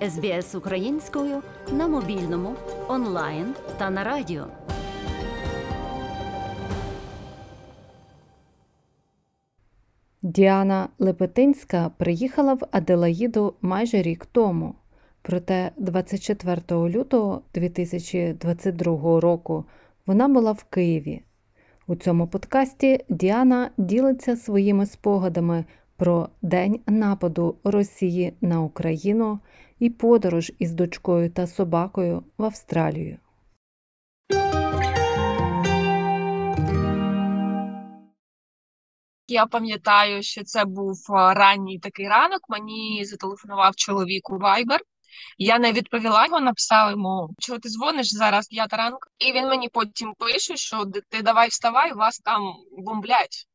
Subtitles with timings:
[0.00, 2.54] СБС українською на мобільному,
[2.88, 4.46] онлайн та на радіо.
[10.22, 14.74] Діана Лепетинська приїхала в Аделаїду майже рік тому.
[15.22, 19.64] Проте 24 лютого 2022 року
[20.06, 21.22] вона була в Києві.
[21.86, 25.64] У цьому подкасті Діана ділиться своїми спогадами
[25.96, 29.38] про день нападу Росії на Україну
[29.78, 33.18] і подорож із дочкою та собакою в Австралію.
[39.28, 42.40] Я пам'ятаю, що це був ранній такий ранок.
[42.48, 44.78] Мені зателефонував чоловік у Viber.
[45.38, 49.00] Я не відповіла його, написала йому, чого ти дзвониш зараз п'ята ранку.
[49.18, 52.42] І він мені потім пише, що ти давай вставай, вас там
[52.78, 53.46] бомблять.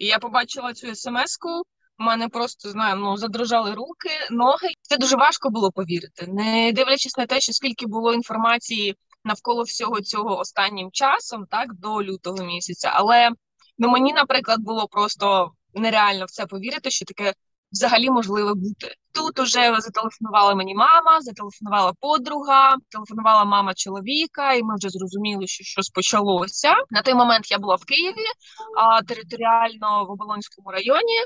[0.00, 1.62] І я побачила цю смс-ку.
[1.98, 4.68] У мене просто знаю, ну задрожали руки, ноги.
[4.82, 10.00] Це дуже важко було повірити, не дивлячись на те, що скільки було інформації навколо всього
[10.00, 12.90] цього останнім часом, так до лютого місяця.
[12.94, 13.30] Але
[13.78, 17.34] ну мені, наприклад, було просто нереально в це повірити, що таке
[17.72, 18.94] взагалі можливе бути.
[19.12, 25.64] Тут уже зателефонувала мені мама, зателефонувала подруга, телефонувала мама чоловіка, і ми вже зрозуміли, що
[25.64, 26.74] щось почалося.
[26.90, 28.26] На той момент я була в Києві,
[28.78, 31.18] а територіально в Оболонському районі.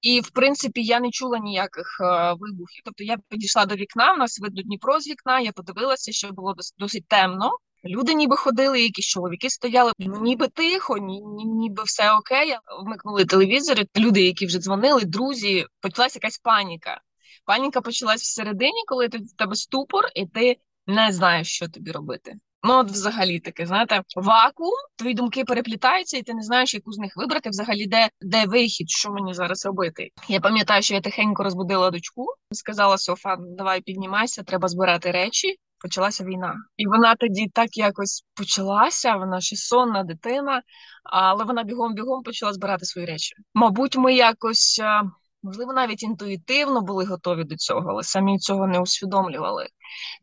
[0.00, 2.82] І в принципі я не чула ніяких е, вибухів.
[2.84, 5.40] Тобто я підійшла до вікна, в нас видно Дніпро з вікна.
[5.40, 7.50] Я подивилася, що було дос- досить темно.
[7.84, 12.56] Люди ніби ходили, якісь чоловіки стояли, ніби тихо, ні, ні, ніби все окей.
[12.84, 13.86] Вмикнули телевізори.
[13.96, 17.00] Люди, які вже дзвонили, друзі, почалася якась паніка.
[17.44, 22.34] Паніка почалась всередині, коли ти в тебе ступор, і ти не знаєш, що тобі робити.
[22.66, 26.98] Ну, от взагалі таке, знаєте, вакуум, твої думки переплітаються, і ти не знаєш, яку з
[26.98, 30.10] них вибрати, взагалі, де, де вихід, що мені зараз робити.
[30.28, 35.56] Я пам'ятаю, що я тихенько розбудила дочку, сказала Софа, давай піднімайся, треба збирати речі.
[35.84, 39.16] Почалася війна, і вона тоді так якось почалася.
[39.16, 40.62] Вона ще сонна дитина,
[41.04, 43.34] але вона бігом-бігом почала збирати свої речі.
[43.54, 45.02] Мабуть, ми якось е,
[45.42, 49.66] можливо навіть інтуїтивно були готові до цього, але самі цього не усвідомлювали.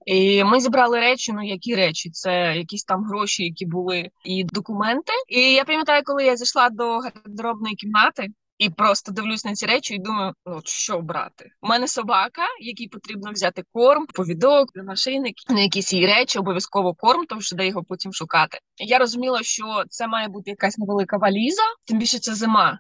[0.06, 1.34] І ми зібрали речі.
[1.34, 2.10] Ну які речі?
[2.12, 5.14] Це якісь там гроші, які були, і документи.
[5.28, 8.28] І я пам'ятаю, коли я зайшла до гардеробної кімнати.
[8.62, 11.52] І просто дивлюсь на ці речі і думаю, ну що брати?
[11.62, 17.26] У мене собака, якій потрібно взяти корм, повідок, нашийник, на якісь її речі, обов'язково корм,
[17.26, 18.60] тому що де його потім шукати.
[18.78, 22.80] Я розуміла, що це має бути якась невелика валіза, тим більше це зима.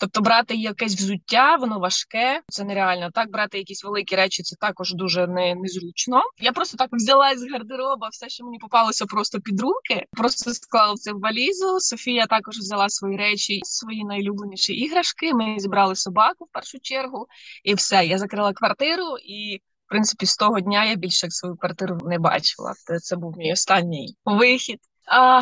[0.00, 3.10] Тобто брати якесь взуття, воно важке, це нереально.
[3.10, 6.22] Так брати якісь великі речі, це також дуже не, незручно.
[6.40, 10.06] Я просто так взяла з гардероба все, що мені попалося просто під руки.
[10.10, 11.80] Просто склала це в валізу.
[11.80, 15.34] Софія також взяла свої речі, свої найлюбленіші іграшки.
[15.34, 17.26] Ми зібрали собаку в першу чергу,
[17.64, 18.06] і все.
[18.06, 19.60] Я закрила квартиру і.
[19.86, 22.74] В принципі, з того дня я більше свою квартиру не бачила.
[23.02, 24.80] Це, був мій останній вихід.
[25.06, 25.40] А,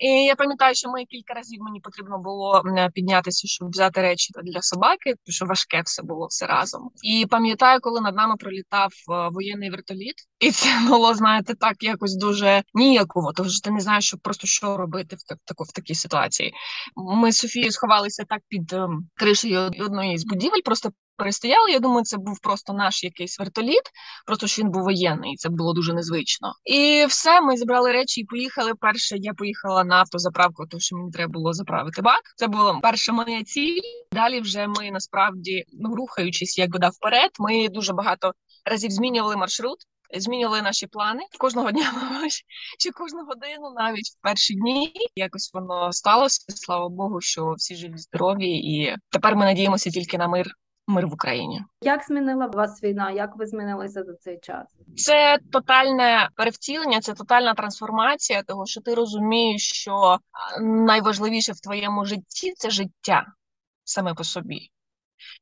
[0.00, 2.62] і я пам'ятаю, що ми кілька разів мені потрібно було
[2.94, 6.90] піднятися, щоб взяти речі для собаки, що важке все було все разом.
[7.02, 12.16] І пам'ятаю, коли над нами пролітав е, воєнний вертоліт, і це було, знаєте, так якось
[12.16, 15.94] дуже ніяково, тому що ти не знаєш, що просто що робити в так в такій
[15.94, 16.52] ситуації.
[16.96, 20.90] Ми з Софією сховалися так під ем, кришею одної з будівель, просто.
[21.16, 23.82] Перестояли, я думаю, це був просто наш якийсь вертоліт,
[24.26, 26.52] просто що він був воєнний, і це було дуже незвично.
[26.64, 28.74] І все, ми зібрали речі і поїхали.
[28.74, 32.22] Перше я поїхала на автозаправку, тому що мені треба було заправити бак.
[32.36, 33.80] Це була перша моя ціль.
[34.12, 37.30] Далі вже ми насправді ну рухаючись, якби да вперед.
[37.38, 38.32] Ми дуже багато
[38.64, 39.78] разів змінювали маршрут.
[40.16, 41.92] Змінювали наші плани кожного дня
[42.78, 44.92] чи кожну годину, навіть в перші дні.
[45.16, 46.44] Якось воно сталося.
[46.48, 50.46] Слава Богу, що всі живі, здорові, і тепер ми надіємося тільки на мир,
[50.86, 51.62] мир в Україні.
[51.80, 53.10] Як змінила вас війна?
[53.10, 54.68] Як ви змінилися за цей час?
[54.96, 60.18] Це тотальне перевтілення, це тотальна трансформація, того що ти розумієш, що
[60.60, 63.26] найважливіше в твоєму житті це життя
[63.84, 64.70] саме по собі.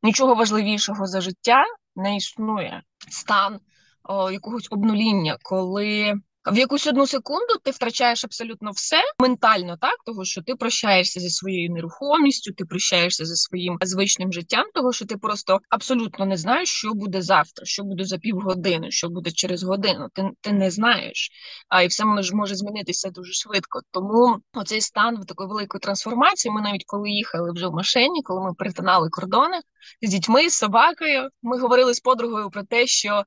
[0.02, 1.64] Нічого важливішого за життя
[1.96, 2.82] не існує.
[3.08, 3.60] Стан
[4.04, 6.14] о, якогось обнуління, коли
[6.46, 11.30] в якусь одну секунду ти втрачаєш абсолютно все ментально, так того, що ти прощаєшся зі
[11.30, 16.68] своєю нерухомістю, ти прощаєшся зі своїм звичним життям, того що ти просто абсолютно не знаєш,
[16.68, 20.08] що буде завтра, що буде за півгодини, що буде через годину.
[20.12, 21.30] Ти, ти не знаєш,
[21.68, 23.80] а і все може, змінитися дуже швидко.
[23.90, 26.52] Тому оцей стан в такої великої трансформації.
[26.52, 29.60] Ми навіть коли їхали вже в машині, коли ми перетинали кордони
[30.02, 33.22] з дітьми, з собакою, ми говорили з подругою про те, що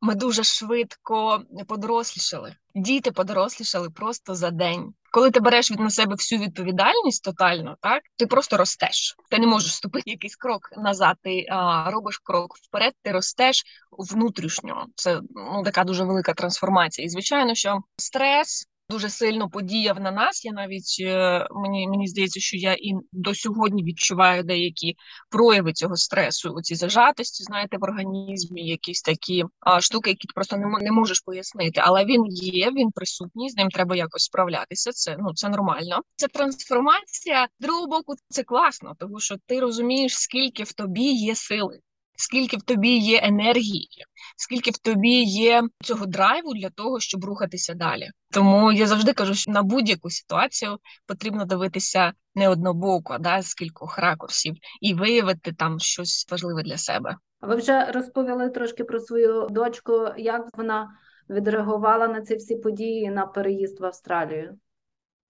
[0.00, 2.54] ми дуже швидко подорослішали.
[2.74, 4.94] Діти подорослішали просто за день.
[5.12, 9.16] Коли ти береш від на себе всю відповідальність тотально, так ти просто ростеш.
[9.30, 11.16] Ти не можеш ступити якийсь крок назад.
[11.22, 14.86] Ти а, робиш крок вперед, ти ростеш внутрішньо.
[14.94, 17.06] Це ну така дуже велика трансформація.
[17.06, 18.66] І звичайно, що стрес.
[18.90, 20.44] Дуже сильно подіяв на нас.
[20.44, 24.96] Я навіть е, мені мені здається, що я і до сьогодні відчуваю деякі
[25.30, 30.56] прояви цього стресу, оці зажатості, знаєте, в організмі, якісь такі а, штуки, які ти просто
[30.56, 31.80] не, не можеш пояснити.
[31.84, 34.92] Але він є, він присутній, з ним треба якось справлятися.
[34.92, 36.00] Це ну це нормально.
[36.16, 37.48] Це трансформація.
[37.60, 41.80] З другого боку, це класно, тому що ти розумієш, скільки в тобі є сили.
[42.20, 43.88] Скільки в тобі є енергії,
[44.36, 48.10] скільки в тобі є цього драйву для того, щоб рухатися далі.
[48.30, 53.98] Тому я завжди кажу, що на будь-яку ситуацію потрібно дивитися не однобоко, да, з кількох
[53.98, 57.16] ракурсів і виявити там щось важливе для себе.
[57.40, 60.90] Ви вже розповіли трошки про свою дочку, як вона
[61.30, 64.58] відреагувала на ці всі події на переїзд в Австралію?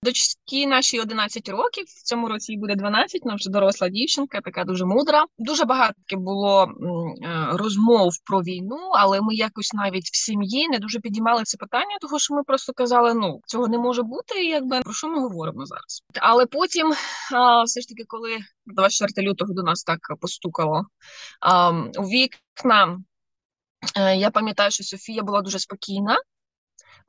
[0.02, 1.84] Дочці нашій 11 років.
[1.86, 5.24] В цьому році їй буде 12, вона вже доросла дівчинка, така дуже мудра.
[5.38, 11.00] Дуже багато було е, розмов про війну, але ми якось навіть в сім'ї не дуже
[11.00, 14.44] підіймали це питання, тому що ми просто казали: ну цього не може бути.
[14.44, 16.02] Якби про що ми говоримо зараз?
[16.14, 16.90] Але потім,
[17.66, 20.84] все ж таки, коли 24 лютого до нас так постукало
[21.98, 22.98] у вікна,
[23.96, 26.16] е, я пам'ятаю, що Софія була дуже спокійна.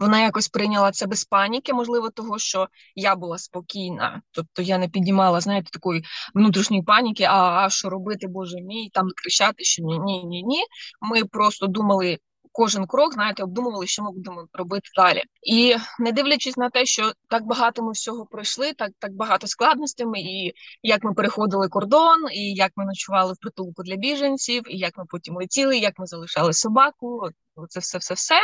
[0.02, 4.22] Вона якось прийняла це без паніки, можливо, того, що я була спокійна.
[4.32, 6.04] Тобто я не піднімала, знаєте, такої
[6.34, 10.64] внутрішньої паніки, а, а що робити, боже мій, там кричати, що ні, ні, ні, ні.
[11.02, 12.18] Ми просто думали
[12.52, 15.24] кожен крок, знаєте, обдумували, що ми будемо робити далі.
[15.44, 20.20] І не дивлячись на те, що так багато ми всього пройшли, так, так багато складностями,
[20.20, 20.54] і
[20.84, 25.04] як ми переходили кордон, і як ми ночували в притулку для біженців, і як ми
[25.10, 27.30] потім летіли, як ми залишали собаку.
[27.70, 28.40] Це все, все, все.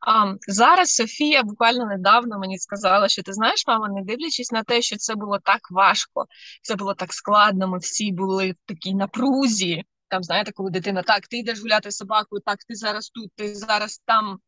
[0.00, 4.82] А зараз Софія буквально недавно мені сказала, що ти знаєш, мама, не дивлячись на те,
[4.82, 6.26] що це було так важко,
[6.62, 7.68] це було так складно.
[7.68, 9.84] Ми всі були в такій напрузі.
[10.08, 13.54] Там, знаєте, коли дитина так, ти йдеш гуляти з собакою, так, ти зараз тут, ти
[13.54, 14.38] зараз там.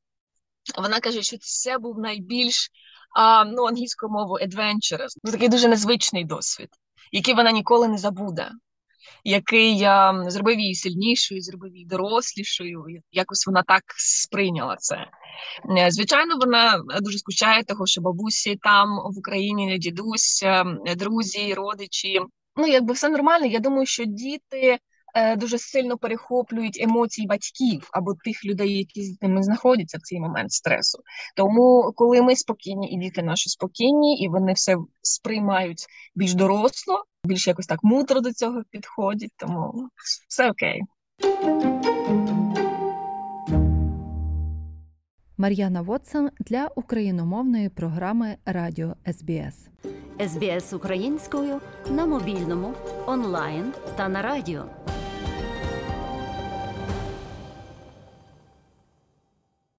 [0.79, 2.71] Вона каже, що це був найбільш
[3.17, 5.17] а, ну, англійською мовою adventurous.
[5.25, 6.69] Ну, такий дуже незвичний досвід,
[7.13, 8.51] який вона ніколи не забуде
[9.25, 12.85] який я зробив її сильнішою, зробив її дорослішою.
[13.13, 14.97] Якось вона так сприйняла це.
[15.79, 20.65] Е, Звичайно, вона дуже скучає того, що бабусі там в Україні, дідусь, е,
[20.97, 22.21] друзі, родичі.
[22.57, 23.47] Ну, якби все нормально.
[23.47, 24.79] Я думаю, що діти
[25.37, 30.53] дуже сильно перехоплюють емоції батьків або тих людей, які з ними знаходяться в цей момент
[30.53, 30.99] стресу.
[31.37, 37.49] Тому, коли ми спокійні, і діти наші спокійні, і вони все сприймають більш доросло, більш
[37.49, 39.89] якось так мудро до цього підходять, тому
[40.29, 40.81] все окей.
[45.41, 49.69] Мар'яна Вотсон для україномовної програми Радіо СБС.
[50.29, 51.61] СБС українською
[51.91, 52.73] на мобільному,
[53.07, 54.65] онлайн та на радіо.